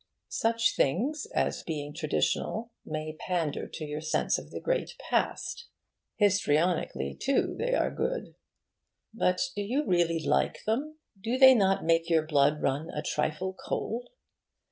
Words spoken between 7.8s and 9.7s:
good. But do